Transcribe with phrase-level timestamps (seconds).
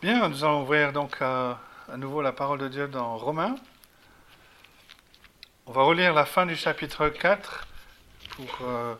[0.00, 1.58] Bien, nous allons ouvrir donc à,
[1.92, 3.56] à nouveau la parole de Dieu dans Romains.
[5.66, 7.68] On va relire la fin du chapitre 4
[8.30, 8.94] pour euh,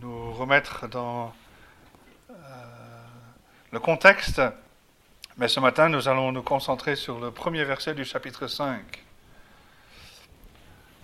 [0.00, 1.34] nous remettre dans
[2.30, 2.34] euh,
[3.70, 4.40] le contexte.
[5.36, 9.04] Mais ce matin, nous allons nous concentrer sur le premier verset du chapitre 5.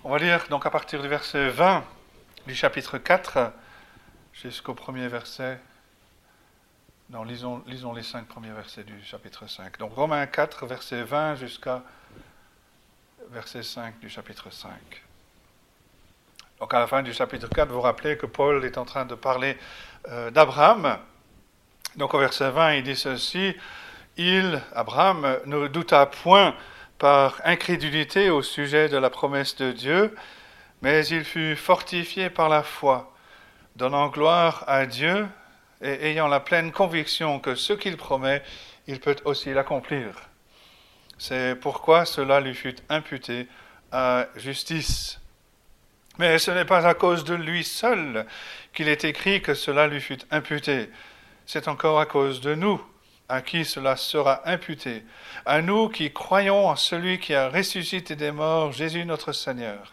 [0.03, 1.83] On va lire donc à partir du verset 20
[2.47, 3.51] du chapitre 4
[4.33, 5.59] jusqu'au premier verset
[7.11, 9.77] non, lisons, lisons, les cinq premiers versets du chapitre 5.
[9.77, 11.83] Donc Romains 4, verset 20 jusqu'à
[13.29, 14.73] verset 5 du chapitre 5.
[16.59, 19.13] Donc à la fin du chapitre 4, vous rappelez que Paul est en train de
[19.13, 19.55] parler
[20.07, 20.97] euh, d'Abraham.
[21.95, 23.55] Donc au verset 20, il dit ceci,
[24.17, 26.55] il, Abraham, ne douta point
[26.97, 30.15] par incrédulité au sujet de la promesse de Dieu,
[30.81, 33.13] mais il fut fortifié par la foi,
[33.75, 35.27] donnant gloire à Dieu
[35.81, 38.41] et ayant la pleine conviction que ce qu'il promet,
[38.87, 40.13] il peut aussi l'accomplir.
[41.17, 43.47] C'est pourquoi cela lui fut imputé
[43.91, 45.19] à justice.
[46.17, 48.25] Mais ce n'est pas à cause de lui seul
[48.73, 50.89] qu'il est écrit que cela lui fut imputé.
[51.45, 52.81] C'est encore à cause de nous,
[53.27, 55.03] à qui cela sera imputé,
[55.45, 59.91] à nous qui croyons en celui qui a ressuscité des morts, Jésus notre Seigneur,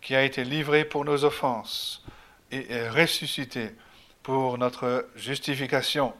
[0.00, 2.04] qui a été livré pour nos offenses
[2.50, 3.70] et est ressuscité
[4.22, 6.14] pour notre justification.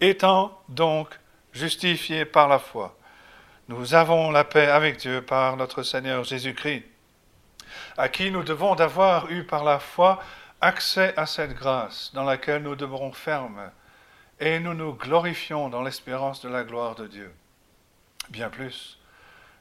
[0.00, 1.08] Étant donc
[1.52, 2.96] justifiés par la foi,
[3.68, 6.84] nous avons la paix avec Dieu par notre Seigneur Jésus-Christ,
[7.96, 10.22] à qui nous devons d'avoir eu par la foi
[10.60, 13.70] accès à cette grâce dans laquelle nous demeurons fermes,
[14.38, 17.32] et nous nous glorifions dans l'espérance de la gloire de Dieu.
[18.28, 18.98] Bien plus,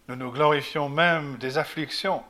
[0.08, 2.23] nous nous glorifions même des afflictions,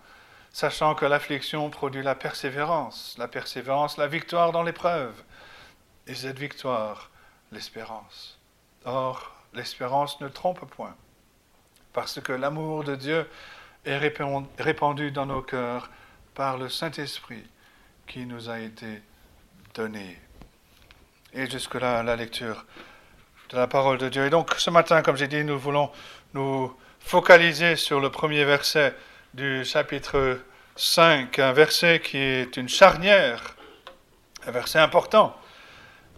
[0.56, 5.14] sachant que l'affliction produit la persévérance, la persévérance, la victoire dans l'épreuve,
[6.08, 7.12] et cette victoire,
[7.52, 8.40] l'espérance.
[8.86, 10.96] Or, l'espérance ne trompe point,
[11.92, 13.30] parce que l'amour de Dieu
[13.84, 15.90] est répandu dans nos cœurs
[16.36, 17.44] par le Saint-Esprit
[18.08, 19.02] qui nous a été
[19.74, 20.18] donné.
[21.34, 22.66] Et jusque-là, la lecture
[23.50, 24.26] de la parole de Dieu.
[24.26, 25.92] Et donc, ce matin, comme j'ai dit, nous voulons
[26.34, 28.96] nous focaliser sur le premier verset
[29.36, 30.40] du chapitre
[30.78, 33.58] 5, un verset qui est une charnière,
[34.48, 35.36] un verset important,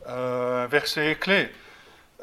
[0.08, 1.52] euh, un verset clé,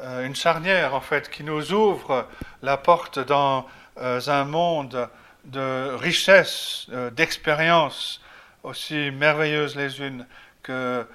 [0.01, 2.25] euh, une charnière en fait qui nous ouvre
[2.61, 3.67] la porte dans
[3.97, 5.09] euh, un monde
[5.43, 8.21] de richesse, d'expériences
[8.63, 10.25] aussi merveilleuses les unes
[10.63, 11.05] que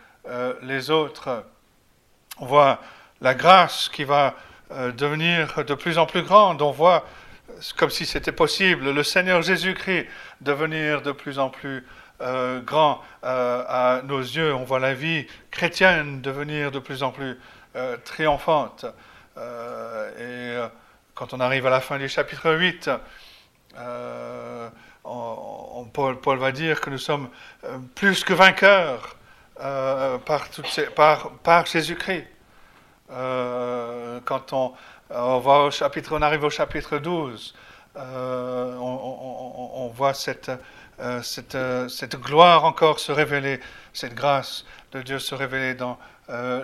[0.60, 1.42] les autres.
[2.38, 2.80] On voit
[3.22, 4.34] la grâce qui va
[4.70, 6.62] devenir de plus en plus grande.
[6.62, 7.04] On voit
[7.76, 10.06] comme si c'était possible, le Seigneur Jésus-Christ
[10.40, 11.84] devenir de plus en plus
[12.20, 14.54] euh, grand euh, à nos yeux.
[14.54, 17.38] On voit la vie chrétienne devenir de plus en plus
[17.76, 18.84] euh, triomphante.
[20.18, 20.58] et
[21.14, 22.90] quand on arrive à la fin du chapitre 8,
[25.92, 27.30] Paul, va dire que nous sommes
[27.94, 29.16] plus que vainqueurs
[29.56, 30.48] par,
[30.94, 32.26] par, par Jésus-Christ.
[33.08, 34.72] quand on,
[35.10, 37.54] on, va au chapitre, on arrive au chapitre 12,
[37.96, 40.50] euh, on, voit cette,
[41.00, 43.58] euh, cette, euh, cette, gloire encore se révéler,
[43.92, 45.98] cette grâce de Dieu se révéler dans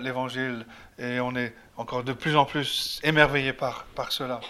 [0.00, 0.64] l'Évangile,
[0.96, 4.40] et on est encore de plus en plus émerveillé par, par cela.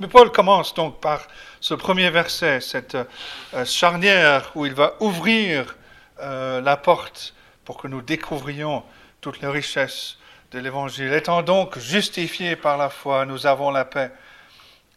[0.00, 1.28] Mais Paul commence donc par
[1.60, 2.96] ce premier verset, cette
[3.64, 5.76] charnière où il va ouvrir
[6.18, 7.34] la porte
[7.64, 8.82] pour que nous découvrions
[9.20, 10.18] toutes les richesses
[10.52, 11.12] de l'Évangile.
[11.14, 14.10] Étant donc justifiés par la foi, nous avons la paix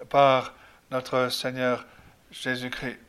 [0.09, 0.53] par
[0.91, 1.85] notre Seigneur
[2.31, 2.99] Jésus-Christ.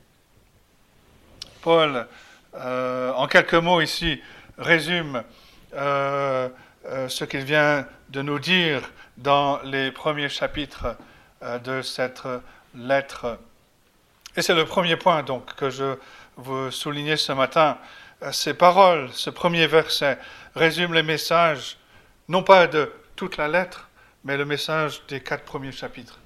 [1.60, 2.06] Paul,
[2.54, 4.20] euh, en quelques mots ici,
[4.58, 5.24] résume
[5.74, 6.48] euh,
[6.86, 8.82] euh, ce qu'il vient de nous dire
[9.16, 10.96] dans les premiers chapitres
[11.64, 12.22] de cette
[12.74, 13.38] lettre.
[14.36, 15.96] Et c'est le premier point donc que je
[16.36, 17.78] veux souligner ce matin.
[18.30, 20.18] Ces paroles, ce premier verset,
[20.54, 21.76] résument les messages,
[22.28, 23.88] non pas de toute la lettre,
[24.24, 26.18] mais le message des quatre premiers chapitres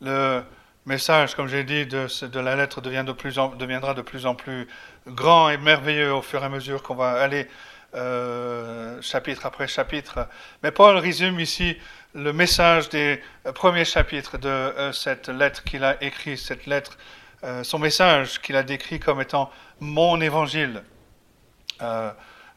[0.00, 0.42] le
[0.86, 4.66] message, comme j'ai dit, de, la lettre deviendra de plus en plus
[5.06, 7.46] grand et merveilleux au fur et à mesure qu'on va aller
[7.94, 10.28] euh, chapitre après chapitre.
[10.62, 11.76] Mais Paul résume ici
[12.14, 13.22] le message des
[13.54, 16.96] premiers chapitres de euh, cette lettre qu'il a écrit, cette lettre,
[17.44, 19.50] euh, son message qu'il a décrit comme étant
[19.80, 20.82] mon évangile.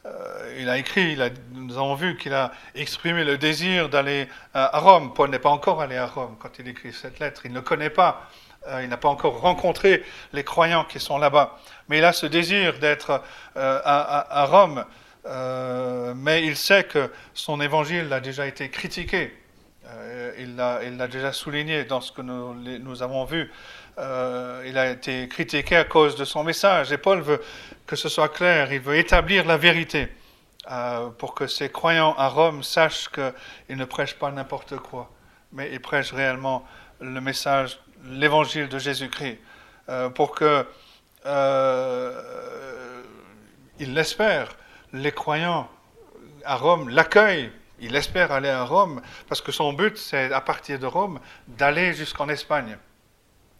[0.06, 1.16] Euh, il a écrit,
[1.52, 5.14] nous avons vu qu'il a exprimé le désir d'aller à Rome.
[5.14, 7.46] Paul n'est pas encore allé à Rome quand il écrit cette lettre.
[7.46, 8.28] Il ne connaît pas,
[8.68, 10.04] euh, il n'a pas encore rencontré
[10.34, 11.58] les croyants qui sont là-bas.
[11.88, 13.22] Mais il a ce désir d'être
[13.56, 14.84] euh, à, Rome
[16.16, 19.34] mais il sait que son évangile a déjà été critiqué.
[20.38, 23.50] il l'a déjà souligné dans ce que nous avons vu.
[23.98, 26.92] Il a été critiqué à cause de son message.
[26.92, 27.40] Et Paul veut
[27.86, 30.08] que ce soit clair, il veut établir la vérité.
[30.70, 35.10] Euh, pour que ces croyants à Rome sachent qu'ils ne prêchent pas n'importe quoi,
[35.52, 36.64] mais ils prêchent réellement
[37.00, 39.38] le message, l'évangile de Jésus-Christ,
[39.90, 40.66] euh, pour que
[41.26, 43.02] euh,
[43.78, 44.56] ils l'espèrent.
[44.94, 45.68] Les croyants
[46.46, 47.52] à Rome l'accueillent.
[47.80, 51.92] Il espère aller à Rome parce que son but, c'est à partir de Rome d'aller
[51.92, 52.78] jusqu'en Espagne.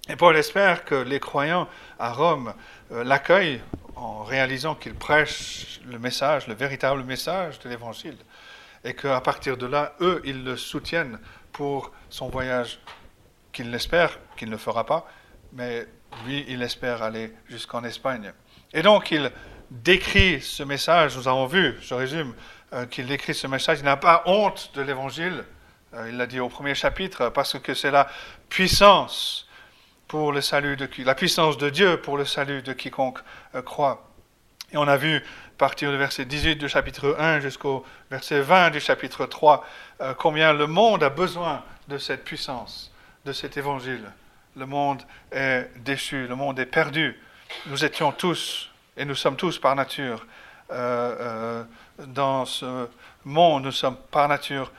[0.09, 1.67] Et Paul espère que les croyants
[1.99, 2.53] à Rome
[2.91, 3.63] l'accueillent
[3.97, 8.19] en réalisant qu'il prêche le message, le véritable message de l'Évangile,
[8.85, 11.19] et qu'à partir de là, eux, ils le soutiennent
[11.53, 12.81] pour son voyage
[13.53, 15.09] qu'il l'espère, qu'il ne fera pas,
[15.53, 15.87] mais
[16.27, 18.33] lui, il espère aller jusqu'en Espagne.
[18.73, 19.31] Et donc, il
[19.71, 22.35] décrit ce message, nous avons vu, je résume,
[22.73, 25.45] euh, qu'il décrit ce message, il n'a pas honte de l'Évangile,
[25.95, 28.09] euh, il l'a dit au premier chapitre, parce que c'est la
[28.51, 29.44] puissance
[30.15, 33.19] pour le salut de la puissance de Dieu pour le salut de quiconque
[33.57, 34.07] euh, croit.
[34.71, 35.21] Et on a vu
[35.59, 39.67] partir du verset 18 du chapitre 1 jusqu'au verset 20 du chapitre 3
[40.03, 42.93] euh, combien le monde a besoin de cette puissance,
[43.25, 44.05] de cet évangile.
[44.55, 45.03] Le monde
[45.33, 47.21] est déchu, le monde est perdu.
[47.67, 50.25] Nous étions tous, et nous sommes tous par nature,
[50.71, 51.65] euh,
[52.07, 52.87] dans ce
[53.25, 54.71] monde, nous sommes par nature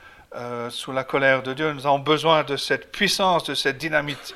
[0.70, 1.74] sous la colère de Dieu.
[1.74, 4.34] Nous avons besoin de cette puissance, de cette dynamite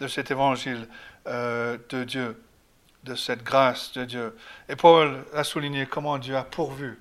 [0.00, 0.88] de cet évangile
[1.26, 2.42] euh, de Dieu,
[3.04, 4.36] de cette grâce de Dieu.
[4.68, 6.98] Et Paul a souligné comment Dieu a pourvu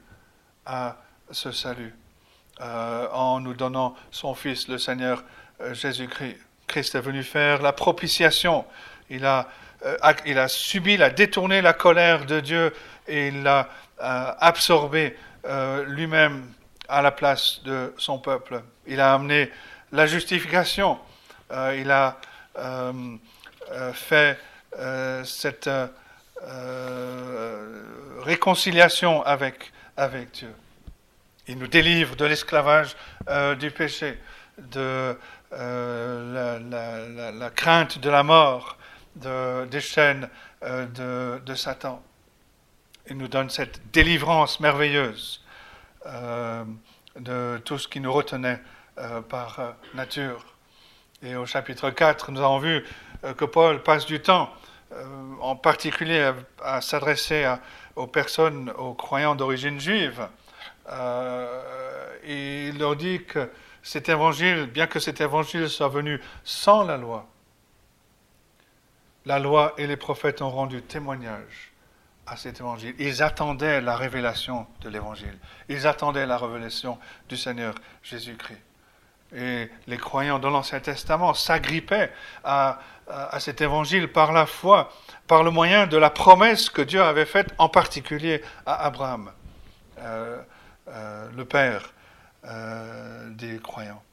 [0.66, 0.98] à
[1.32, 1.96] ce salut
[2.62, 5.24] euh, en nous donnant son Fils, le Seigneur
[5.62, 6.38] euh, Jésus-Christ.
[6.68, 8.66] Christ est venu faire la propitiation.
[9.10, 9.48] Il a,
[10.28, 12.76] il a subi, il a détourné la colère de Dieu
[13.08, 15.18] et il l'a absorbé
[15.88, 16.46] lui-même
[16.88, 18.62] à la place de son peuple.
[18.86, 19.50] Il a amené
[19.92, 21.00] la justification.
[21.52, 22.20] il a
[23.94, 24.38] fait
[24.78, 25.70] euh, cette
[28.22, 29.72] réconciliation avec,
[30.34, 30.54] Dieu.
[31.48, 32.96] Il nous délivre de l'esclavage
[33.60, 34.18] du péché,
[34.58, 35.18] de
[35.52, 36.60] la,
[37.56, 38.78] crainte de la mort,
[39.16, 40.30] de, des chaînes
[40.62, 42.02] de, Satan.
[43.10, 45.44] Il nous donne cette délivrance merveilleuse
[46.06, 48.62] de tout ce qui nous retenait
[49.28, 50.46] par nature.
[51.22, 52.86] Et au chapitre 4, nous avons vu
[53.26, 54.50] euh, que Paul passe du temps,
[54.94, 55.06] euh,
[55.42, 56.32] en particulier
[56.64, 57.54] à, s'adresser
[57.96, 60.28] aux personnes, aux croyants d'origine juive.
[60.90, 63.52] Euh, et il leur dit que
[63.84, 67.28] cet évangile, bien que cet évangile soit venu sans la loi,
[69.26, 71.74] la loi et les prophètes ont rendu témoignage
[72.26, 72.96] à cet évangile.
[72.98, 75.38] Ils attendaient la révélation de l'évangile.
[75.68, 78.69] Ils attendaient la révélation du Seigneur Jésus-Christ
[79.36, 82.12] et les croyants de l'Ancien Testament s'agrippaient
[82.44, 82.80] à,
[83.40, 84.92] cet évangile par la foi,
[85.28, 89.32] par le moyen de la promesse que Dieu avait faite en particulier à Abraham,
[90.00, 90.40] euh,
[90.88, 91.94] euh, le père
[92.46, 94.04] euh, des croyants.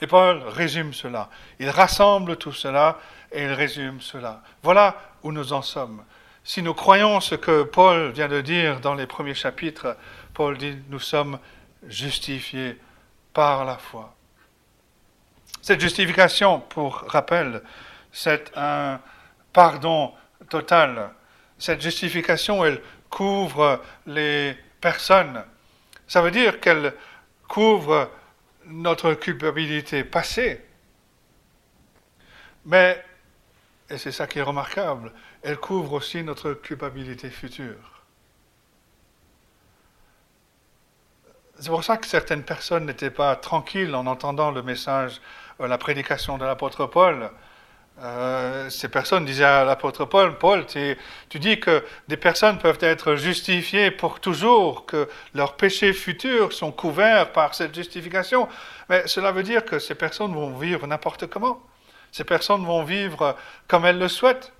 [0.00, 1.28] Et Paul résume cela.
[1.60, 2.98] Il rassemble tout cela
[3.30, 4.42] et il résume cela.
[4.64, 6.02] Voilà où nous en sommes.
[6.42, 9.96] Si nous croyons ce que Paul vient de dire dans les premiers chapitres,
[10.34, 11.38] Paul dit, nous sommes
[11.86, 12.80] justifiés
[13.32, 14.14] par la foi.
[15.60, 17.62] Cette justification, pour rappel,
[18.10, 19.00] c'est un
[19.52, 20.12] pardon
[20.48, 21.12] total.
[21.58, 25.44] Cette justification, elle couvre les personnes.
[26.08, 26.94] Ça veut dire qu'elle
[27.46, 28.10] couvre
[28.66, 30.60] notre culpabilité passée.
[32.64, 33.04] Mais,
[33.90, 35.12] et c'est ça qui est remarquable,
[35.42, 37.91] elle couvre aussi notre culpabilité future.
[41.58, 45.20] C'est pour ça que certaines personnes n'étaient pas tranquilles en entendant le message,
[45.60, 47.30] euh, la prédication de l'apôtre Paul.
[48.00, 53.16] Euh, ces personnes disaient à l'apôtre Paul, Paul, tu, dis que des personnes peuvent être
[53.16, 58.48] justifiées pour toujours, que leurs péchés futurs sont couverts par cette justification.
[58.88, 61.60] Mais cela veut dire que ces personnes vont vivre n'importe comment.
[62.12, 63.36] Ces personnes vont vivre
[63.68, 64.52] comme elles le souhaitent.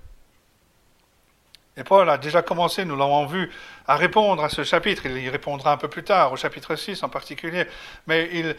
[1.75, 3.51] Et Paul a déjà commencé, nous l'avons vu,
[3.87, 5.07] à répondre à ce chapitre.
[5.07, 7.65] Il y répondra un peu plus tard, au chapitre 6 en particulier.
[8.05, 8.55] Mais il,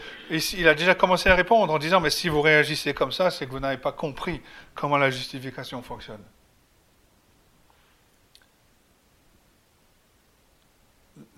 [0.57, 3.45] il, a déjà commencé à répondre en disant, mais si vous réagissez comme ça, c'est
[3.45, 4.41] que vous n'avez pas compris
[4.73, 6.23] comment la justification fonctionne.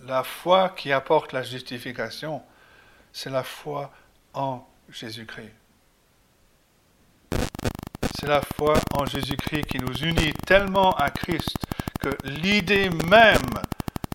[0.04, 2.42] La foi qui apporte la justification,
[3.14, 3.92] c'est la foi
[4.34, 5.54] en Jésus-Christ.
[8.20, 11.57] C'est la foi en Jésus-Christ qui nous unit tellement à Christ
[12.24, 13.62] l'idée même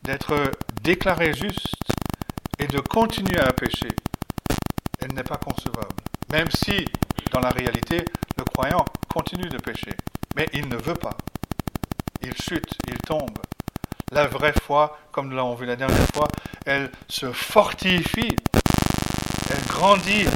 [0.02, 1.76] d'être déclaré juste
[2.58, 3.94] et de continuer à pécher,
[5.00, 5.96] elle n'est pas concevable.
[6.30, 6.84] Même si,
[7.32, 8.04] dans la réalité,
[8.36, 9.96] le croyant continue de pécher.
[10.36, 11.16] Mais il ne veut pas.
[12.22, 13.38] Il chute, il tombe.
[14.12, 16.28] La vraie foi, comme nous l'avons vu la dernière fois,
[16.66, 18.36] elle se fortifie,
[19.50, 20.26] elle grandit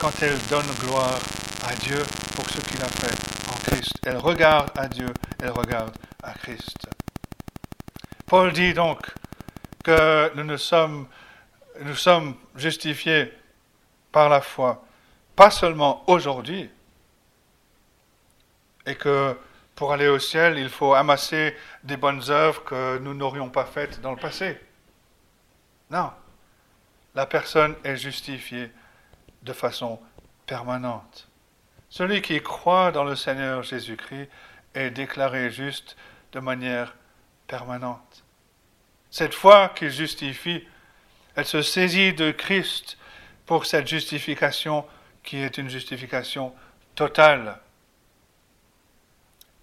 [0.00, 1.18] quand elle donne gloire
[1.66, 2.02] à Dieu
[2.34, 3.92] pour ce qu'il a fait en Christ.
[4.04, 5.12] Elle regarde à Dieu,
[5.42, 6.88] elle regarde à Christ.
[8.28, 9.00] Paul dit donc
[9.82, 11.08] que nous, sommes,
[11.94, 13.32] sommes justifiés
[14.12, 14.84] par la foi,
[15.34, 16.70] pas seulement aujourd'hui,
[18.84, 19.34] et que
[19.74, 23.98] pour aller au ciel, il faut amasser des bonnes œuvres que nous n'aurions pas faites
[24.02, 24.60] dans le passé.
[25.90, 26.10] Non,
[27.14, 28.70] la personne est justifiée
[29.42, 29.98] de façon
[30.44, 31.28] permanente.
[31.88, 34.28] Celui qui croit dans le Seigneur Jésus-Christ
[34.74, 35.96] est déclaré juste
[36.32, 37.07] de manière permanente.
[39.10, 40.66] Cette foi qu'il justifie,
[41.34, 42.98] elle se saisit de Christ
[43.46, 44.84] pour cette justification
[45.22, 46.54] qui est une justification
[46.94, 47.58] totale.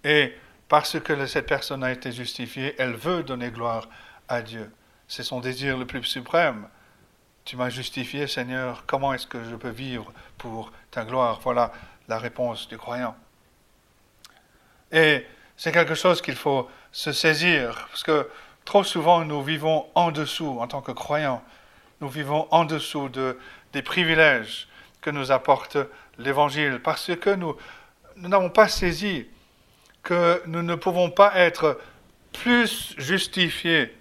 [0.04, 0.34] Et
[0.68, 3.88] parce que cette personne a été justifiée, elle veut donner gloire
[4.28, 4.72] à Dieu.
[5.06, 6.68] C'est son désir le plus suprême.
[7.44, 11.40] Tu m'as justifié, Seigneur, comment est-ce que je peux vivre pour ta gloire?
[11.40, 11.72] Voilà
[12.08, 13.16] la réponse du croyant.
[14.90, 15.24] Et
[15.56, 18.26] c'est quelque chose qu'il faut se saisir, parce que
[18.64, 21.44] trop souvent nous vivons en dessous en tant que croyants.
[22.00, 23.38] Nous vivons en dessous de,
[23.74, 24.66] des privilèges
[25.02, 25.76] que nous apporte
[26.16, 27.54] l'Évangile, parce que nous
[28.16, 29.26] n'avons pas saisi
[30.02, 31.78] que nous ne pouvons pas être
[32.32, 33.94] plus justifiés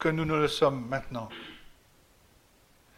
[0.00, 1.28] que nous ne le sommes maintenant.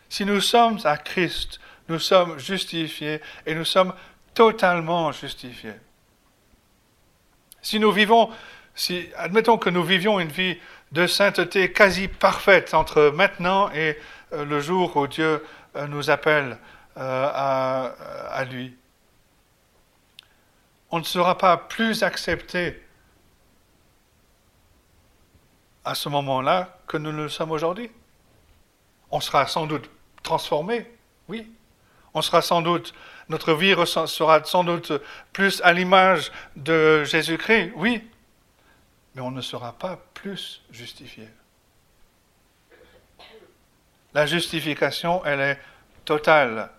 [0.09, 3.93] Si nous sommes à Christ, nous sommes justifiés et nous sommes
[4.33, 5.75] totalement justifiés.
[7.63, 8.31] Si nous vivons,
[8.75, 10.59] si, admettons que nous vivions une vie
[10.93, 13.99] de sainteté quasi parfaite entre maintenant et
[14.33, 15.45] euh, le jour où Dieu
[15.77, 16.59] euh, nous appelle
[16.97, 18.77] euh, à, lui,
[20.91, 22.83] on ne sera pas plus accepté
[25.85, 27.91] à ce moment-là que nous le sommes aujourd'hui.
[29.11, 29.89] On sera sans doute
[30.23, 30.91] transformé,
[31.29, 31.51] oui.
[32.15, 32.95] On sera sans doute,
[33.29, 34.93] notre vie sera sans doute
[35.33, 38.03] plus à l'image de Jésus-Christ, oui.
[39.15, 41.29] Mais on ne sera pas plus justifié.
[44.15, 45.61] La justification, elle est
[46.05, 46.71] totale.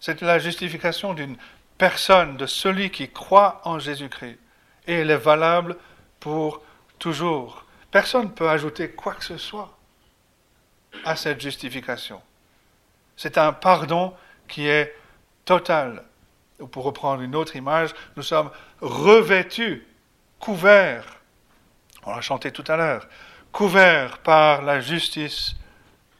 [0.00, 1.36] C'est la justification d'une
[1.76, 4.38] personne, de celui qui croit en Jésus-Christ.
[4.86, 5.76] Et elle est valable
[6.18, 6.62] pour
[6.98, 7.66] toujours.
[7.90, 9.76] Personne ne peut ajouter quoi que ce soit
[11.04, 12.20] à cette justification.
[13.16, 14.14] C'est un pardon
[14.48, 14.94] qui est
[15.44, 16.04] total.
[16.60, 19.86] Ou pour reprendre une autre image, nous sommes revêtus,
[20.38, 21.20] couverts,
[22.04, 23.08] on l'a chanté tout à l'heure,
[23.52, 25.54] couverts par la justice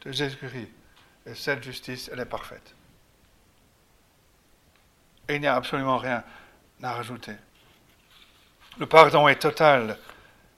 [0.05, 0.69] de Jésus-Christ.
[1.27, 2.75] Et cette justice, elle est parfaite.
[5.29, 6.25] Et il n'y a absolument rien
[6.83, 7.35] à rajouter.
[8.79, 9.99] Le pardon est total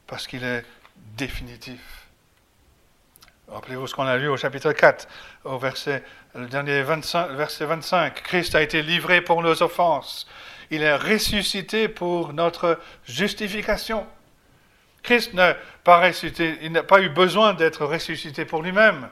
[0.07, 0.65] parce qu'il est
[1.17, 2.09] définitif.
[3.49, 5.07] Rappelez-vous ce qu'on a lu au chapitre 4,
[5.45, 6.03] au verset,
[6.35, 8.23] le dernier 25, verset 25.
[8.23, 10.27] Christ a été livré pour nos offenses.
[10.71, 14.05] Il est ressuscité pour notre justification.
[15.03, 15.33] Christ
[15.85, 19.09] pas ressuscité, il n'a pas eu besoin d'être ressuscité pour lui-même.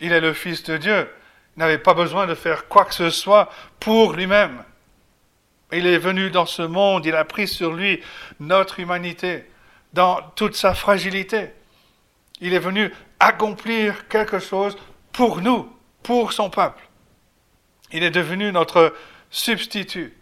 [0.00, 1.08] Il est le Fils de Dieu.
[1.56, 3.48] Il n'avait pas besoin de faire quoi que ce soit
[3.80, 4.64] pour lui-même.
[5.72, 8.02] Il est venu dans ce monde, il a pris sur lui
[8.40, 9.46] notre humanité,
[9.94, 11.52] dans toute sa fragilité.
[12.40, 14.76] Il est venu accomplir quelque chose
[15.12, 15.71] pour nous,
[16.02, 16.82] pour son peuple.
[17.92, 18.94] Il est devenu notre
[19.30, 20.16] substitut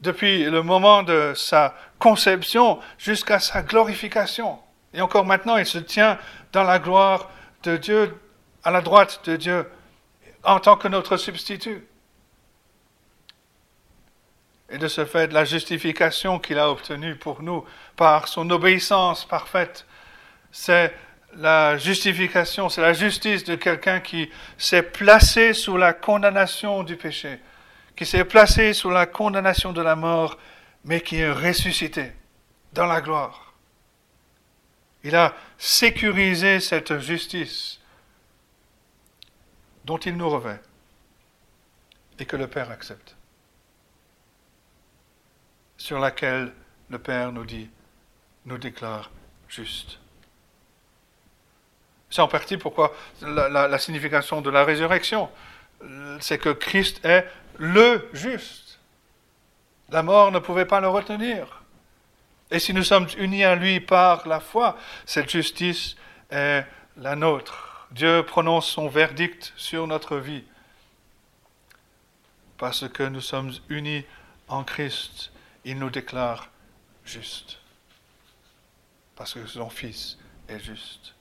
[0.00, 4.58] depuis le moment de sa conception jusqu'à sa glorification.
[4.94, 6.18] Et encore maintenant, il se tient
[6.52, 7.30] dans la gloire
[7.64, 8.16] de Dieu,
[8.62, 9.68] à la droite de Dieu,
[10.44, 11.86] en tant que notre substitut.
[14.70, 17.64] Et de ce fait, la justification qu'il a obtenue pour nous
[17.96, 19.86] par son obéissance parfaite,
[20.52, 20.94] c'est
[21.38, 24.28] la justification, c'est la justice de quelqu'un qui
[24.58, 27.38] s'est placé sous la condamnation du péché,
[27.96, 30.36] qui s'est placé sous la condamnation de la mort,
[30.84, 32.12] mais qui est ressuscité
[32.72, 33.54] dans la gloire.
[35.04, 37.78] Il a sécurisé cette justice
[39.84, 40.60] dont il nous revêt
[42.18, 43.14] et que le Père accepte,
[45.76, 46.52] sur laquelle
[46.90, 47.70] le Père nous dit,
[48.44, 49.12] nous déclare
[49.48, 50.00] juste.
[52.10, 55.30] C'est en partie pourquoi la, signification de la résurrection,
[56.20, 57.26] c'est que Christ est
[57.58, 58.78] le juste.
[59.90, 61.62] La mort ne pouvait pas le retenir.
[62.50, 65.96] Et si nous sommes unis à lui par la foi, cette justice
[66.30, 66.64] est
[66.96, 67.86] la nôtre.
[67.90, 70.44] Dieu prononce son verdict sur notre vie
[72.58, 74.04] parce que nous sommes unis
[74.48, 75.30] en Christ.
[75.64, 76.48] Il nous déclare
[77.04, 77.58] juste
[79.16, 81.14] parce que son Fils est juste.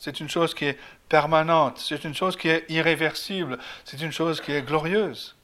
[0.00, 0.78] C'est une chose qui est
[1.08, 5.36] permanente, c'est une chose qui est irréversible, c'est une chose qui est glorieuse.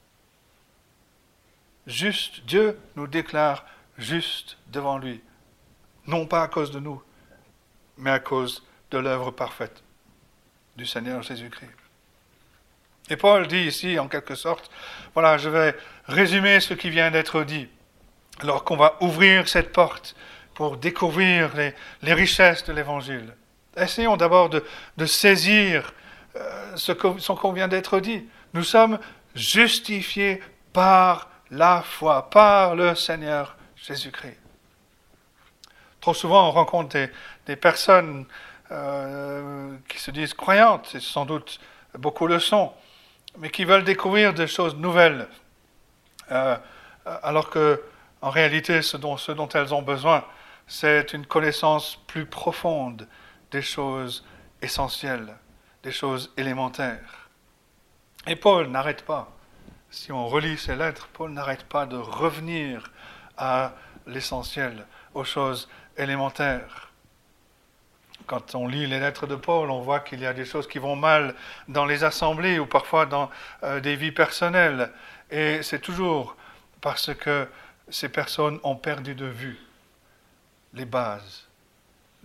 [1.85, 3.65] Juste, Dieu nous déclare
[3.97, 5.21] juste devant lui,
[6.07, 7.01] non pas à cause de nous,
[7.97, 9.83] mais à cause de l'œuvre parfaite
[10.75, 11.71] du Seigneur Jésus-Christ.
[13.09, 14.69] Et Paul dit ici, en quelque sorte,
[15.13, 17.69] voilà, je vais résumer ce qui vient d'être dit,
[18.39, 20.15] alors qu'on va ouvrir cette porte
[20.55, 23.33] pour découvrir les, richesses de l'Évangile.
[23.77, 25.93] Essayons d'abord de, saisir
[26.35, 28.27] euh, ce qu'on vient d'être dit.
[28.53, 28.97] Nous sommes
[29.35, 30.41] justifiés
[30.73, 34.37] par la foi, par le Seigneur Jésus-Christ.
[36.01, 36.97] Trop souvent, on rencontre
[37.45, 38.25] des, personnes
[38.71, 41.59] euh, qui se disent croyantes, et sans doute
[41.97, 42.73] beaucoup le sont,
[43.37, 45.27] mais qui veulent découvrir des choses nouvelles,
[46.31, 46.57] euh,
[47.05, 47.81] alors que,
[48.21, 50.23] en réalité, ce dont, ce dont elles ont besoin,
[50.65, 53.07] c'est une connaissance plus profonde
[53.51, 54.25] des choses
[54.61, 55.35] essentielles,
[55.83, 57.29] des choses élémentaires.
[58.25, 59.31] Et Paul n'arrête pas.
[59.89, 62.91] Si on relit ses lettres, Paul n'arrête pas de revenir
[63.37, 63.73] à
[64.05, 66.91] l'essentiel, aux choses élémentaires.
[68.25, 70.79] Quand on lit les lettres de Paul, on voit qu'il y a des choses qui
[70.79, 71.33] vont mal
[71.69, 73.29] dans les assemblées ou parfois dans
[73.63, 74.91] euh, des vies personnelles.
[75.31, 76.35] Et c'est toujours
[76.81, 77.47] parce que
[77.89, 79.57] ces personnes ont perdu de vue
[80.73, 81.46] les bases,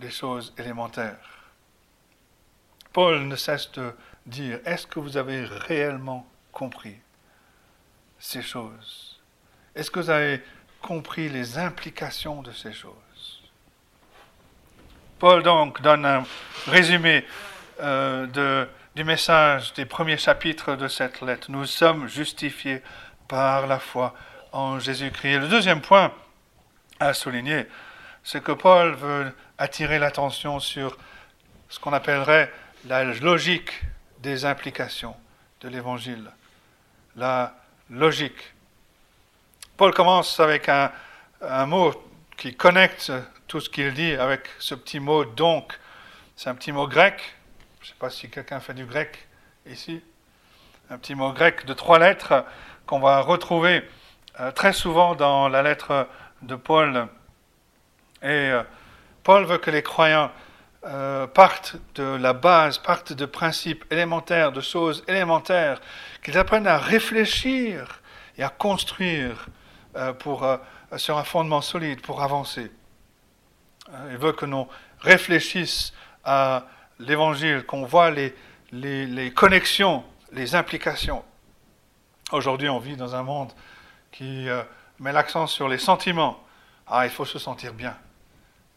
[0.03, 1.17] les choses élémentaires.
[2.91, 3.93] Paul ne cesse de
[4.25, 6.97] dire, est-ce que vous avez réellement compris
[8.19, 9.19] ces choses?
[9.75, 10.43] Est-ce que vous avez
[10.81, 12.93] compris les implications de ces choses?
[15.17, 16.23] Paul donc donne un
[16.67, 17.25] résumé
[17.81, 21.49] euh, du message des premiers chapitres de cette lettre.
[21.49, 22.83] Nous sommes justifiés
[23.27, 24.13] par la foi
[24.51, 25.39] en Jésus-Christ.
[25.39, 26.11] le deuxième point
[26.99, 27.65] à souligner,
[28.23, 30.97] c'est que Paul veut attirer l'attention sur
[31.69, 32.51] ce qu'on appellerait
[32.85, 33.71] la logique
[34.19, 35.15] des implications
[35.61, 36.29] de l'Évangile.
[37.15, 37.55] La
[37.89, 38.53] logique.
[39.77, 40.91] Paul commence avec un,
[41.65, 41.93] mot
[42.35, 43.13] qui connecte
[43.47, 45.79] tout ce qu'il dit avec ce petit mot donc.
[46.35, 47.21] C'est un petit mot grec.
[47.79, 49.29] Je ne sais pas si quelqu'un fait du grec
[49.65, 50.03] ici.
[50.89, 52.43] Un petit mot grec de trois lettres
[52.85, 53.89] qu'on va retrouver
[54.41, 56.09] euh, très souvent dans la lettre
[56.41, 57.07] de Paul
[58.21, 58.63] et euh,
[59.23, 60.31] Paul veut que les croyants
[60.85, 65.79] euh, partent de la base, partent de principes élémentaires, de choses élémentaires,
[66.21, 68.01] qu'ils apprennent à réfléchir
[68.37, 69.47] et à construire
[69.95, 70.45] euh, pour,
[70.97, 72.69] sur un fondement solide pour avancer.
[74.09, 74.67] Il veut que nous
[74.99, 75.93] réfléchissions
[76.25, 76.65] à
[76.99, 78.33] l'évangile, qu'on voit les,
[78.71, 81.23] les, les, connexions, les implications.
[82.31, 83.51] Aujourd'hui, on vit dans un monde
[84.11, 84.47] qui
[84.99, 86.41] met l'accent sur les sentiments.
[86.87, 87.95] Ah, il faut se sentir bien.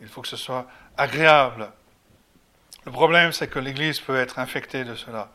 [0.01, 1.71] Il faut que ce soit agréable.
[2.85, 5.31] Le problème, c'est que l'Église peut être infectée de cela.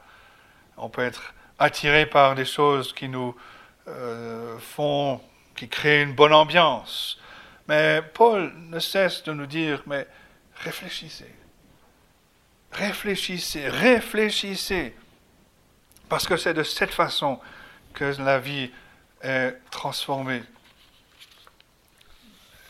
[0.77, 3.35] On peut être attiré par des choses qui nous
[3.87, 5.21] euh, font,
[5.55, 7.19] qui créent une bonne ambiance.
[7.67, 10.07] Mais Paul ne cesse de nous dire, mais
[10.55, 11.33] réfléchissez.
[12.71, 14.95] Réfléchissez, réfléchissez.
[16.09, 17.39] Parce que c'est de cette façon
[17.93, 18.71] que la vie
[19.21, 20.43] est transformée.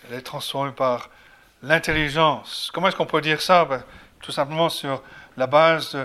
[0.08, 1.10] Elle est transformée par
[1.64, 2.72] l'intelligence.
[2.74, 3.66] Comment est-ce qu'on peut dire ça?
[3.66, 3.84] Ben,
[4.22, 5.02] Tout simplement sur
[5.38, 5.98] la base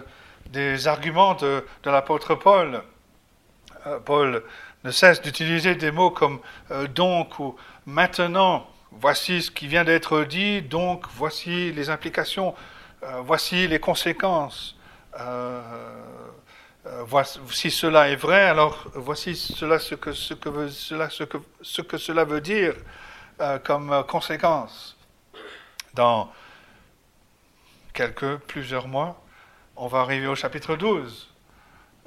[0.51, 2.83] des arguments de, l'apôtre Paul.
[3.87, 4.43] Euh, Paul
[4.85, 6.41] ne cesse d'utiliser des mots comme
[6.71, 8.67] euh, donc ou maintenant.
[8.93, 12.55] Voici ce qui vient d'être dit, donc voici les implications,
[13.03, 14.77] euh, voici les conséquences.
[17.51, 20.13] si cela est vrai, alors voici ce que
[21.99, 22.75] cela veut dire
[23.65, 24.97] comme conséquence
[25.97, 26.31] dans
[27.93, 29.21] quelques, plusieurs mois,
[29.75, 31.33] on va arriver au chapitre 12.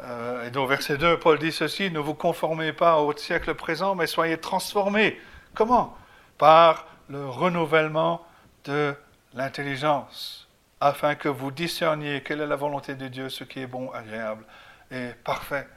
[0.01, 3.95] Euh, et dans verset 2, Paul dit ceci, ne vous conformez pas au siècle présent,
[3.95, 5.19] mais soyez transformés.
[5.53, 5.97] Comment?
[6.37, 8.25] Par le renouvellement
[8.63, 8.95] de
[9.33, 10.47] l'intelligence,
[10.79, 14.45] afin que vous discerniez quelle est la volonté de Dieu, ce qui est bon, agréable
[14.91, 15.67] et parfait.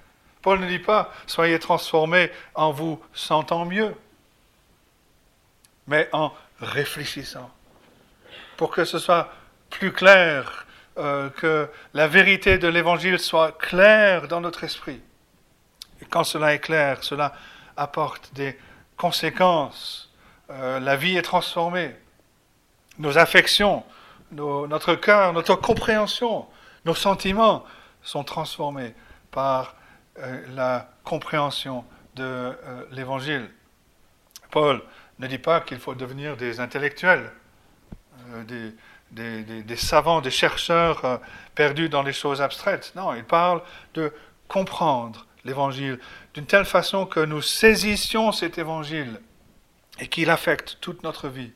[0.42, 3.94] Paul ne dit pas, soyez transformés en vous sentant mieux,
[5.87, 7.51] mais en réfléchissant
[8.56, 9.30] pour que ce soit
[9.70, 10.66] plus clair,
[10.98, 15.00] euh, que la vérité de l'Évangile soit claire dans notre esprit.
[16.00, 17.32] Et quand cela est clair, cela
[17.76, 18.58] apporte des
[18.96, 20.12] conséquences.
[20.50, 21.96] Euh, la vie est transformée.
[22.98, 23.84] Nos affections
[24.32, 26.46] notre cœur, notre compréhension,
[26.86, 27.64] nos sentiments
[28.02, 28.94] sont transformés
[29.30, 29.76] par
[30.18, 31.84] euh, la compréhension
[32.14, 32.56] de
[32.92, 33.50] l'Évangile.
[34.50, 34.82] Paul
[35.18, 37.30] ne dit pas qu'il faut devenir des intellectuels,
[38.46, 38.72] des,
[39.62, 41.20] des, savants, des chercheurs
[41.54, 42.92] perdus dans les choses abstraites.
[42.96, 43.62] Non, il parle
[43.94, 44.12] de
[44.48, 45.98] comprendre l'Évangile
[46.35, 49.20] d'une telle façon que nous saisissions cet Évangile
[49.98, 51.52] et qu'il affecte toute notre vie,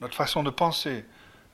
[0.00, 1.04] notre façon de penser,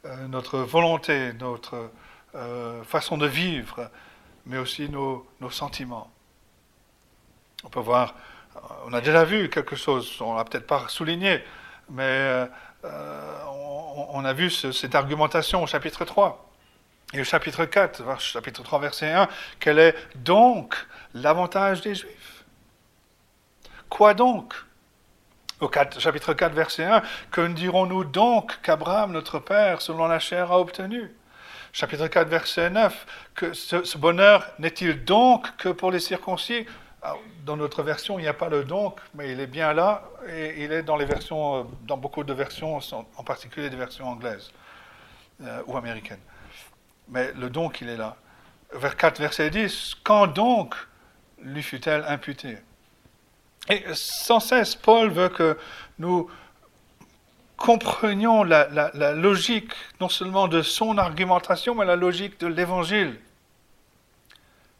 [0.04, 1.90] euh, notre volonté, notre
[2.34, 3.90] euh, façon de vivre,
[4.44, 6.10] mais aussi nos, sentiments.
[7.64, 8.14] On peut voir,
[8.86, 11.42] on a déjà vu quelque chose, on l'a peut-être pas souligné,
[11.90, 12.48] mais
[12.86, 13.44] euh,
[14.12, 16.46] on, a vu cette argumentation au chapitre 3.
[17.12, 19.28] Et au chapitre 4, chapitre 3, verset 1,
[19.60, 20.74] quel est donc
[21.14, 22.44] l'avantage des Juifs?
[23.88, 24.54] Quoi donc?
[25.60, 30.58] Au chapitre 4, verset 1, que dirons-nous donc qu'Abraham, notre Père, selon la chair, a
[30.58, 31.14] obtenu?
[31.72, 36.66] Chapitre 4, verset 9, que ce, bonheur n'est-il donc que pour les circoncis
[37.44, 40.64] Dans notre version, il n'y a pas le donc, mais il est bien là, et
[40.64, 42.80] il est dans les versions, euh, dans beaucoup de versions,
[43.16, 44.50] en particulier des versions anglaises
[45.42, 46.20] euh, ou américaines.
[47.08, 48.16] Mais le donc, il est là.
[48.72, 50.74] Vers 4, verset 10, quand donc
[51.40, 52.58] lui fut-elle imputée?
[53.68, 55.58] Et sans cesse, Paul veut que
[55.98, 56.30] nous
[57.56, 63.18] comprenions la, logique non seulement de son argumentation, mais la logique de l'Évangile.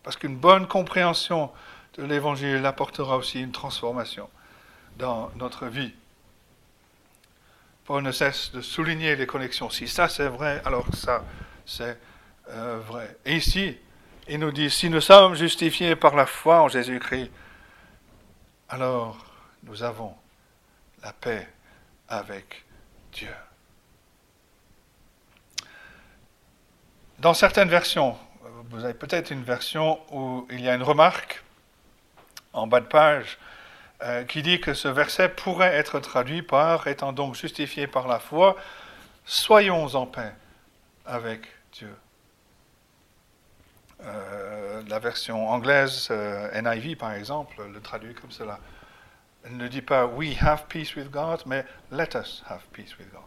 [0.03, 1.51] Parce qu'une bonne compréhension
[1.99, 4.29] l'Évangile apportera aussi une transformation
[4.97, 5.95] dans notre vie.
[7.85, 9.71] Paul ne cesse de souligner les connexions.
[9.71, 11.25] Si ça c'est vrai, alors ça
[11.65, 11.99] c'est
[12.49, 13.17] euh, vrai.
[13.25, 13.77] Et ici,
[14.29, 17.31] il nous dit, si nous sommes justifiés par la foi en Jésus-Christ,
[18.69, 19.25] alors
[19.63, 20.15] nous avons
[21.03, 21.49] la paix
[22.09, 22.65] avec
[23.13, 23.35] Dieu.
[27.19, 28.17] Dans certaines versions,
[28.71, 31.43] vous avez peut-être une version où il y a une remarque
[32.57, 33.39] en bas de page
[34.03, 38.19] euh, qui dit que ce verset pourrait être traduit par étant donc justifié par la
[38.19, 38.57] foi,
[39.25, 40.33] soyons en paix
[41.05, 41.43] avec
[41.73, 41.95] Dieu.
[44.03, 48.59] Euh, la version anglaise, euh, NIV par exemple, le traduit comme cela.
[49.45, 53.11] Elle ne dit pas We have peace with God, mais Let us have peace with
[53.11, 53.23] God.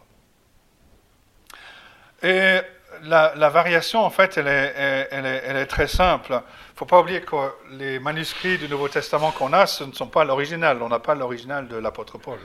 [2.22, 2.60] Et
[3.02, 6.32] la, variation, en fait, elle est, très simple.
[6.32, 7.36] Il ne faut pas oublier que
[7.72, 10.82] les manuscrits du Nouveau Testament qu'on a, ce ne sont pas l'original.
[10.82, 12.38] On n'a pas l'original de l'apôtre Paul.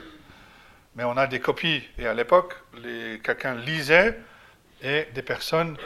[0.94, 1.82] Mais on a des copies.
[1.98, 2.54] Et à l'époque,
[3.22, 4.18] quelqu'un lisait
[4.82, 5.76] et des personnes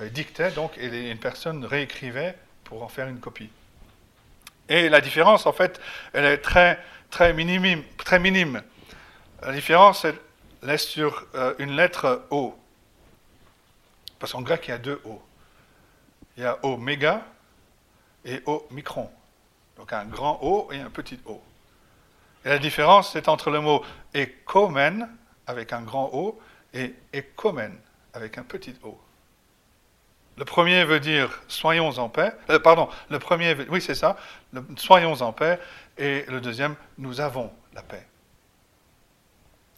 [0.00, 2.34] euh, dictaient, donc, et une personne réécrivait
[2.64, 3.50] pour en faire une copie.
[4.68, 5.80] Et la différence, en fait,
[6.12, 6.78] elle est très,
[7.10, 8.62] très, minime, très minime.
[9.42, 12.59] La différence, elle est sur euh, une lettre O.
[14.20, 15.20] Parce qu'en grec, il y a deux O.
[16.36, 17.26] Il y a O méga
[18.24, 19.10] et O micron.
[19.76, 21.42] Donc un grand O et un petit O.
[22.44, 23.82] Et la différence, c'est entre le mot
[24.14, 25.08] ekomen,
[25.46, 26.38] avec un grand O,
[26.72, 27.76] et ekomen,
[28.14, 28.98] avec un petit O.
[30.36, 32.32] Le premier veut dire soyons en paix.
[32.50, 34.16] Euh, pardon, le premier, oui c'est ça,
[34.76, 35.58] soyons en paix.
[35.98, 38.06] Et le deuxième, nous avons la paix.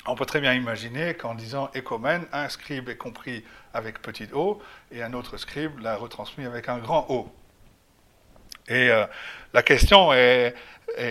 [0.07, 4.61] On peut très bien imaginer qu'en disant écomène, un scribe est compris avec petit o
[4.91, 7.33] et un autre scribe l'a retransmis avec un grand O.
[8.69, 9.07] Et euh,
[9.53, 10.55] la question est,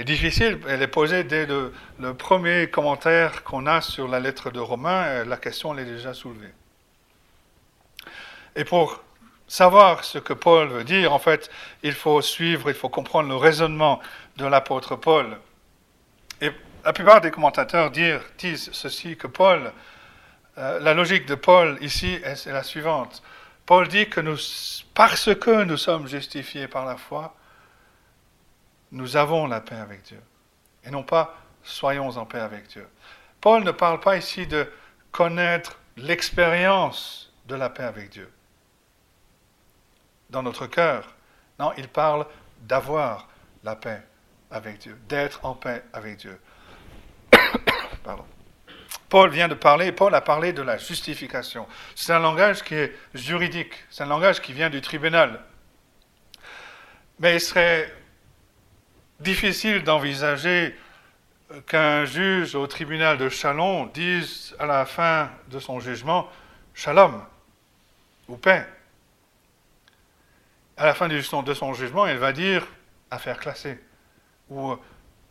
[0.05, 1.71] difficile, elle est posée dès le,
[2.13, 6.53] premier commentaire qu'on a sur la lettre de Romain, la question elle est déjà soulevée.
[8.55, 9.01] Et pour
[9.47, 11.49] savoir ce que Paul veut dire, en fait,
[11.83, 14.01] il faut suivre, il faut comprendre le raisonnement
[14.37, 15.37] de l'apôtre Paul.
[16.41, 16.51] Et
[16.83, 19.71] la plupart des commentateurs disent ceci, que Paul,
[20.57, 23.21] euh, la logique de Paul ici est, la suivante.
[23.65, 24.37] Paul dit que nous,
[24.93, 27.35] parce que nous sommes justifiés par la foi,
[28.91, 30.21] nous avons la paix avec Dieu.
[30.83, 32.87] Et non pas soyons en paix avec Dieu.
[33.39, 34.69] Paul ne parle pas ici de
[35.11, 38.31] connaître l'expérience de la paix avec Dieu
[40.29, 41.13] dans notre cœur.
[41.59, 42.25] Non, il parle
[42.61, 43.27] d'avoir
[43.63, 44.01] la paix
[44.49, 46.39] avec Dieu, d'être en paix avec Dieu.
[49.09, 51.67] Paul vient de parler, Paul a parlé de la justification.
[51.95, 55.41] C'est un langage qui est juridique, c'est un langage qui vient du tribunal.
[57.19, 57.93] Mais il serait
[59.19, 60.75] difficile d'envisager
[61.67, 66.29] qu'un juge au tribunal de Chalon dise à la fin de son jugement
[66.73, 67.21] Shalom
[68.27, 68.65] ou paix
[70.81, 72.65] à la fin de son jugement, elle va dire
[73.11, 73.79] affaire classée,
[74.49, 74.75] ou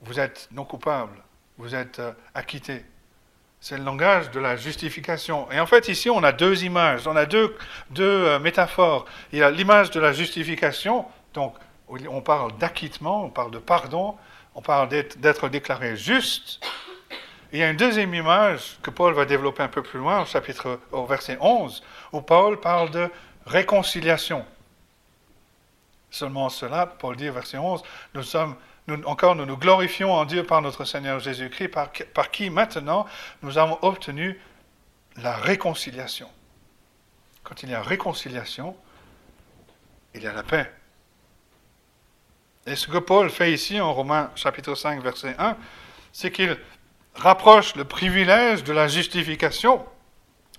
[0.02, 1.16] vous êtes non coupable,
[1.60, 2.84] vous êtes euh, acquitté.
[3.60, 5.50] C'est le langage de la justification.
[5.52, 7.54] Et en fait, ici, on a deux images, on a deux,
[7.90, 9.04] deux euh, métaphores.
[9.32, 11.54] Il y a l'image de la justification, donc
[11.88, 14.16] on parle d'acquittement, on parle de pardon,
[14.54, 16.64] on parle d'être déclaré juste.
[17.52, 20.24] il y a une deuxième image que Paul va développer un peu plus loin, au
[20.24, 23.10] chapitre, au verset 11, où Paul parle de
[23.44, 24.46] réconciliation.
[26.10, 27.82] Seulement cela, Paul dit au verset 11,
[28.14, 28.54] nous sommes
[29.06, 33.06] encore nous nous glorifions en Dieu par notre Seigneur Jésus-Christ, par, par, qui maintenant
[33.42, 34.40] nous avons obtenu
[35.16, 36.28] la réconciliation.
[37.42, 38.76] Quand il y a réconciliation,
[40.14, 40.70] il y a la paix.
[42.66, 45.56] Et ce que Paul fait ici en Romains chapitre 5 verset 1,
[46.12, 46.56] c'est qu'il
[47.14, 49.84] rapproche le privilège de la justification,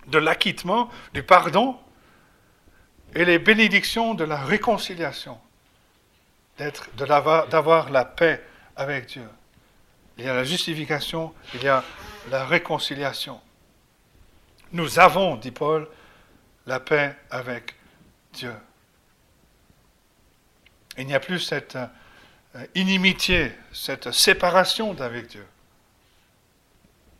[0.07, 1.77] de l'acquittement, du pardon,
[3.13, 5.37] et les bénédictions de la réconciliation
[6.95, 8.43] d'avoir la paix
[8.75, 9.27] avec Dieu.
[10.17, 11.83] Il y a la justification, il y a
[12.29, 13.39] la réconciliation.
[14.71, 15.87] Nous avons, dit Paul,
[16.65, 17.75] la paix avec
[18.33, 18.53] Dieu.
[20.97, 21.77] Il n'y a plus cette
[22.55, 25.45] euh, inimitié, cette séparation d'avec Dieu.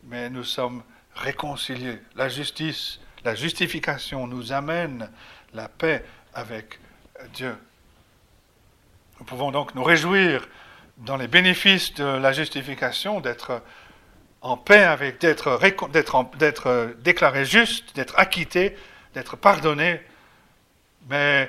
[0.04, 0.82] Mais nous sommes
[1.14, 1.98] réconciliés.
[2.14, 5.10] La justice, la justification nous amène
[5.54, 6.78] la paix avec
[7.32, 7.56] Dieu.
[9.22, 10.48] Nous pouvons donc nous réjouir
[10.96, 13.62] dans les bénéfices de la justification, d'être
[14.40, 18.76] en paix avec, d'être, déclaré juste, d'être acquitté,
[19.14, 20.00] d'être pardonné,
[21.08, 21.48] mais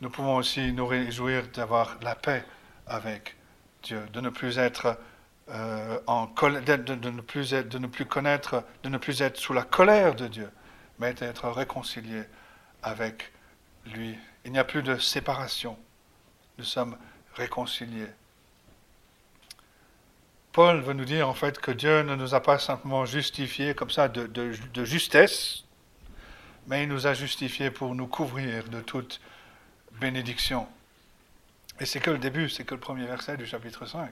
[0.00, 2.42] nous pouvons aussi nous réjouir d'avoir la paix
[2.86, 3.36] avec
[3.82, 4.96] Dieu, de ne plus être
[5.50, 9.64] euh, de, ne plus être, de ne plus connaître, de ne plus être sous la
[9.64, 10.50] colère de Dieu,
[10.98, 12.22] mais d'être réconcilié
[12.82, 13.30] avec
[13.84, 14.16] lui.
[14.46, 15.76] Il n'y a plus de séparation.
[16.56, 16.96] Nous sommes
[17.40, 18.06] réconciliés.
[20.52, 23.90] Paul veut nous dire en fait que Dieu ne nous a pas simplement justifiés comme
[23.90, 25.64] ça de, de, justesse,
[26.66, 29.20] mais il nous a justifiés pour nous couvrir de toute
[30.00, 30.66] bénédiction.
[31.78, 34.10] Et c'est que le début, c'est que le premier verset du chapitre 5.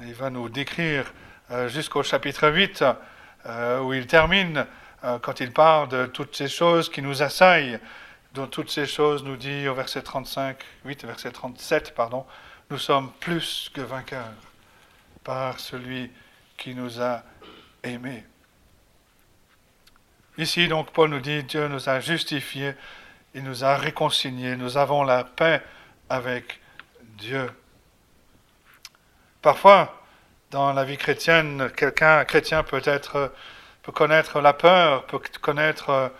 [0.00, 1.12] il va nous décrire
[1.50, 2.82] euh, jusqu'au chapitre 8,
[3.46, 4.66] euh, où il termine,
[5.04, 7.78] euh, quand il parle de toutes ces choses qui nous assaillent,
[8.34, 12.26] dont toutes ces choses nous dit au verset 35, 8, verset 37, pardon,
[12.68, 14.24] nous sommes plus que vainqueurs
[15.22, 16.10] par celui
[16.56, 17.22] qui nous a
[17.84, 18.24] aimés.
[20.36, 22.74] Ici, donc, Paul nous dit, Dieu nous a justifiés,
[23.34, 25.62] il nous a réconciliés, nous avons la paix
[26.08, 26.60] avec
[27.16, 27.48] Dieu.
[29.42, 30.04] Parfois,
[30.50, 33.32] dans la vie chrétienne, quelqu'un, chrétien peut être,
[33.82, 36.12] peut connaître la peur, peut connaître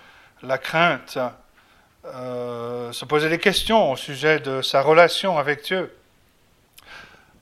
[0.42, 1.18] la crainte,
[2.06, 5.96] euh, se poser des questions au sujet de sa relation avec Dieu.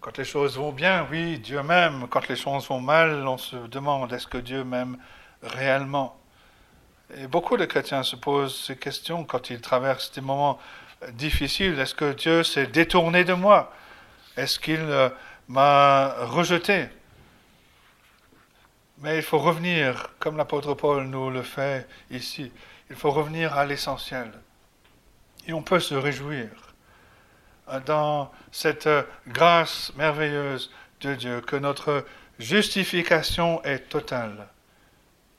[0.01, 2.07] Quand les choses vont bien, oui, Dieu m'aime.
[2.09, 4.98] Quand les choses vont mal, on se demande est-ce que Dieu m'aime
[5.42, 6.16] réellement?
[7.16, 10.59] Et beaucoup de chrétiens se posent ces questions quand ils traversent des moments
[11.11, 11.79] difficiles.
[11.79, 13.72] Est-ce que Dieu s'est détourné de moi?
[14.37, 15.09] Est-ce qu'il euh,
[15.48, 16.87] m'a rejeté?
[18.98, 22.53] Mais il faut revenir, comme l'apôtre Paul nous le fait ici,
[22.90, 24.31] il faut revenir à l'essentiel.
[25.47, 26.49] Et on peut se réjouir
[27.87, 28.89] dans cette
[29.29, 32.05] grâce merveilleuse de Dieu, que notre
[32.39, 34.49] justification est totale.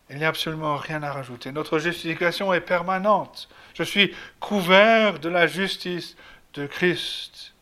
[0.09, 1.51] Il n'y a absolument rien à rajouter.
[1.51, 3.49] Notre justification est permanente.
[3.73, 6.15] Je suis couvert de la justice
[6.53, 7.53] de Christ.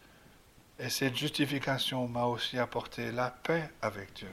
[0.79, 4.31] Et cette justification m'a aussi apporté la paix avec Dieu.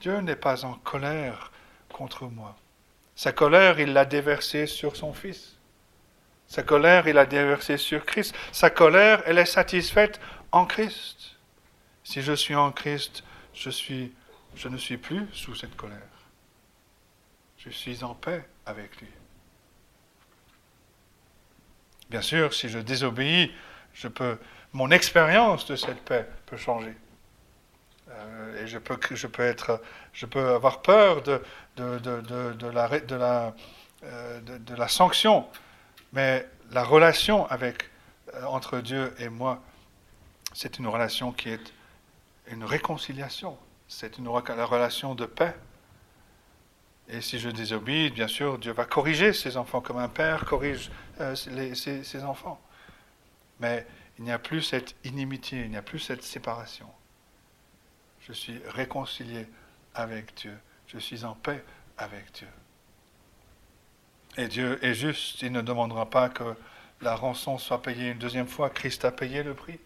[0.00, 1.50] Dieu n'est pas en colère
[1.88, 2.56] contre moi.
[3.16, 5.56] Sa colère, il l'a déversée sur son Fils.
[6.52, 8.34] Sa colère, il a déversé sur Christ.
[8.52, 11.38] Sa colère, elle est satisfaite en Christ.
[12.04, 14.12] Si je suis en Christ, je, suis,
[14.54, 15.96] je ne suis plus sous cette colère.
[17.56, 19.08] Je suis en paix avec lui.
[22.10, 23.50] Bien sûr, si je désobéis,
[23.94, 24.36] je peux,
[24.74, 26.94] mon expérience de cette paix peut changer.
[28.10, 29.80] Euh, et je peux, je, peux être,
[30.12, 31.42] je peux avoir peur de,
[31.78, 32.20] de, de,
[32.52, 33.54] de la, la,
[34.04, 35.48] euh, de, la sanction
[36.12, 37.72] mais la relation euh,
[38.44, 39.62] entre Dieu et moi,
[40.54, 41.72] c'est une relation qui est
[42.48, 43.56] une réconciliation.
[43.88, 45.54] C'est une relation de paix.
[47.08, 50.90] Et si je désobéis, bien sûr, Dieu va corriger ses enfants comme un père corrige
[51.20, 52.60] euh, ses enfants.
[53.60, 53.86] Mais
[54.18, 56.88] il n'y a plus cette inimitié, il n'y a plus cette séparation.
[58.20, 59.46] Je suis réconcilié
[59.94, 60.56] avec Dieu.
[60.86, 61.64] Je suis en paix
[61.98, 62.48] avec Dieu.
[64.36, 66.54] Et Dieu est juste, il ne demandera pas que
[67.00, 68.70] la rançon soit payée une deuxième fois.
[68.70, 69.78] Christ a payé le prix.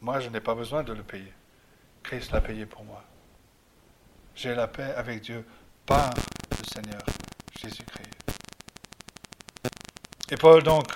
[0.00, 1.32] Moi, je n'ai pas besoin de le payer.
[2.02, 3.02] Christ l'a payé pour moi.
[4.34, 5.44] j'ai la paix avec Dieu
[5.84, 6.10] par
[6.50, 7.02] le Seigneur
[7.60, 8.16] Jésus-Christ.
[10.30, 10.86] Et Paul donc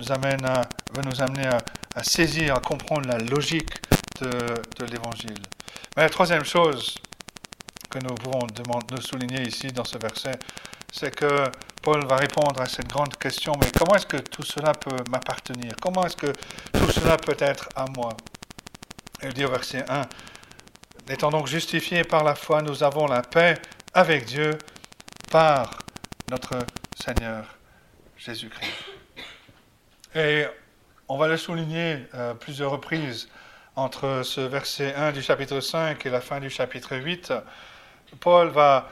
[0.00, 0.62] nous amène à,
[0.94, 1.46] veut nous amener
[1.94, 3.74] à, saisir, à comprendre la logique
[4.20, 5.42] de, l'Évangile.
[5.96, 6.96] Mais la troisième chose
[7.90, 8.46] que nous pouvons
[8.90, 10.32] nous souligner ici dans ce verset,
[10.98, 11.44] c'est que
[11.82, 15.74] Paul va répondre à cette grande question, mais comment est-ce que tout cela peut m'appartenir?
[15.80, 16.32] Comment est-ce que
[16.72, 18.16] tout cela peut être à moi?
[19.22, 20.02] Il dit au verset 1,
[21.08, 23.54] Étant donc justifiés par la foi, nous avons la paix
[23.94, 24.58] avec Dieu
[25.30, 25.78] par
[26.30, 26.58] notre
[27.00, 27.56] Seigneur
[28.16, 28.72] Jésus-Christ.
[30.16, 30.46] Et
[31.08, 33.28] on va le souligner euh, plusieurs reprises
[33.76, 37.32] entre ce verset 1 du chapitre 5 et la fin du chapitre 8.
[38.20, 38.88] Paul va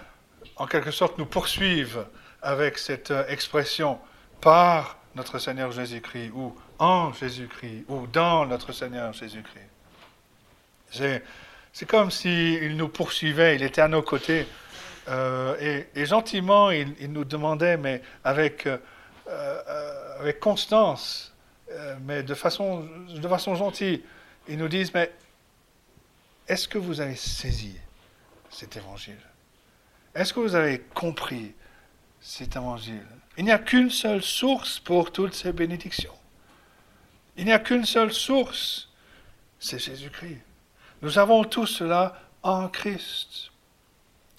[0.57, 2.07] en quelque sorte nous poursuivre
[2.42, 3.99] avec cette euh, expression
[4.40, 9.71] par notre Seigneur Jésus-Christ ou en Jésus-Christ ou dans notre Seigneur Jésus-Christ.
[11.73, 14.47] C'est comme s'il nous poursuivait, il était à nos côtés
[15.09, 21.35] euh, et, gentiment il, nous demandait, mais avec, euh, constance,
[22.03, 24.03] mais de façon, de façon gentille,
[24.49, 25.12] il nous dit, mais
[26.49, 27.77] est-ce que vous avez saisi
[28.49, 29.19] cet évangile?
[30.16, 31.55] Est-ce que vous avez compris
[32.20, 33.07] cet évangile?
[33.37, 36.14] Il n'y a qu'une seule source pour toutes ces bénédictions.
[37.37, 38.88] Il n'y a qu'une seule source,
[39.59, 40.40] c'est Jésus-Christ.
[41.02, 43.50] Nous avons tout cela en Christ.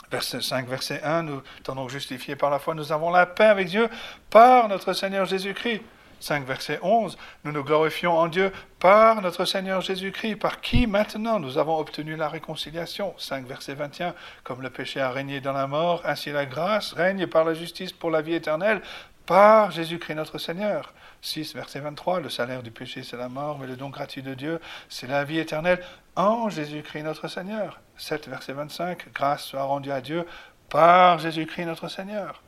[0.10, 3.46] Verset 5, verset 1, nous étant donc justifiés par la foi, nous avons la paix
[3.46, 3.88] avec Dieu
[4.32, 5.84] par notre Seigneur Jésus-Christ.
[6.20, 11.40] 5, verset 11, nous nous glorifions en Dieu par notre Seigneur Jésus-Christ, par qui maintenant
[11.40, 13.14] nous avons obtenu la réconciliation.
[13.18, 17.28] 5, verset 21, comme le péché a régné dans la mort, ainsi la grâce règne
[17.28, 18.82] par la justice pour la vie éternelle,
[19.26, 20.94] par Jésus-Christ notre Seigneur.
[21.22, 24.34] 6, verset 23, le salaire du péché c'est la mort, mais le don gratuit de
[24.34, 25.84] Dieu c'est la vie éternelle
[26.16, 27.80] en Jésus-Christ notre Seigneur.
[27.98, 30.26] 7, verset 25, grâce soit rendue à Dieu
[30.70, 32.42] par Jésus-Christ notre Seigneur.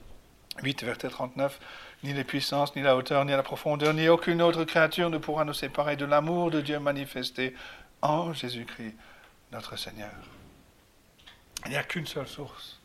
[0.63, 1.59] 8, verset 39,
[2.03, 5.45] ni les puissances, ni la hauteur, ni la profondeur, ni aucune autre créature ne pourra
[5.45, 7.55] nous séparer de l'amour de Dieu manifesté
[8.01, 8.95] en Jésus-Christ,
[9.51, 10.11] notre Seigneur.
[11.65, 12.79] Il n'y a qu'une seule source,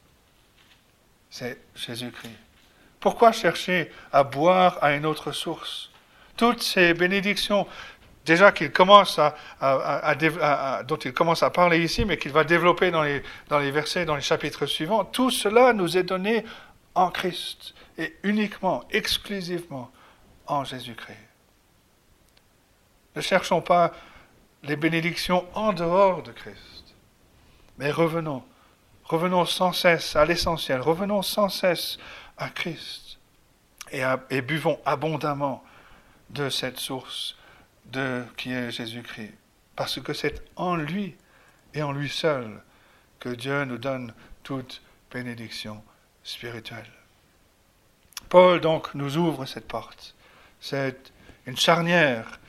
[1.31, 2.37] c'est Jésus-Christ.
[3.01, 5.91] Pourquoi chercher à boire à une autre source?
[6.37, 7.67] Toutes ces bénédictions,
[8.25, 10.15] déjà qu'il commence à,
[10.87, 14.05] dont il commence à parler ici, mais qu'il va développer dans les, dans les versets,
[14.05, 16.45] dans les chapitres suivants, tout cela nous est donné
[16.95, 19.91] en Christ et uniquement, exclusivement
[20.47, 21.19] en Jésus-Christ.
[23.17, 23.93] Ne cherchons pas
[24.63, 26.95] les bénédictions en dehors de Christ,
[27.79, 28.43] mais revenons,
[29.05, 31.99] revenons sans cesse à l'essentiel, revenons sans cesse
[32.39, 33.19] à Christ
[33.93, 35.63] et, buvons abondamment
[36.31, 37.37] de cette source
[37.87, 39.35] de qui est Jésus-Christ,
[39.77, 41.17] parce que c'est en lui
[41.75, 42.63] et en lui seul
[43.21, 45.83] que Dieu nous donne toute bénédiction
[46.25, 46.91] spirituelle.
[48.29, 50.17] Paul donc nous ouvre cette porte.
[50.61, 51.13] C'est
[51.47, 52.41] une charnière.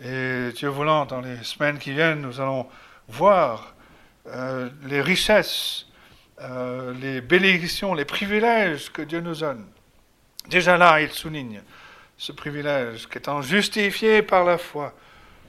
[0.00, 2.68] Et Dieu voulant, dans les semaines qui viennent, nous allons
[3.08, 3.74] voir
[4.26, 5.86] euh, les richesses,
[6.40, 9.66] euh, les bénédictions, les privilèges que Dieu nous donne.
[10.48, 11.62] Déjà là, il souligne
[12.16, 14.94] ce privilège qu'étant justifié par la foi,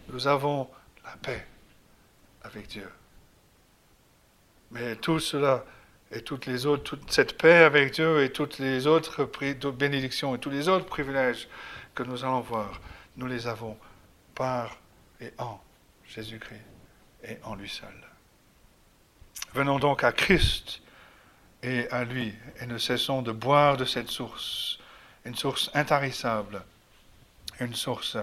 [0.09, 0.69] nous avons
[1.03, 1.45] la paix
[2.43, 2.89] avec Dieu.
[4.71, 5.63] Mais tout cela
[6.11, 9.25] et toutes les autres, toute cette paix avec Dieu et toutes les autres
[9.71, 11.47] bénédictions et tous les autres privilèges
[11.93, 12.81] que nous allons voir,
[13.17, 13.77] nous les avons
[14.33, 14.77] par
[15.21, 15.59] et en
[16.07, 16.61] Jésus-Christ
[17.23, 17.93] et en lui seul.
[19.53, 20.81] Venons donc à Christ
[21.61, 24.79] et à lui et ne cessons de boire de cette source,
[25.25, 26.63] une source intarissable,
[27.59, 28.17] une source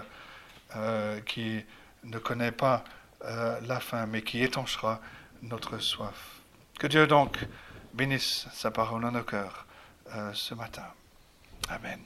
[0.75, 1.65] euh, qui
[2.05, 2.85] ne connaît pas
[3.25, 5.01] euh, la fin, mais qui étanchera
[5.43, 6.41] notre soif.
[6.79, 7.39] Que Dieu donc
[7.97, 9.67] bénisse sa parole en nos cœurs
[10.15, 10.87] euh, ce matin.
[11.71, 12.01] Amen.